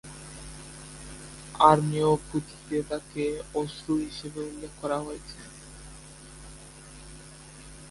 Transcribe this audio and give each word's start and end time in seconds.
আরামিয় 1.61 2.09
পুঁথিতে 2.27 2.77
তাকে 2.89 3.23
"অশ্রু" 3.55 3.93
হিসেবে 4.05 4.39
উল্লেখ 4.43 4.71
করা 4.81 4.97
হয়েছে। 4.99 5.39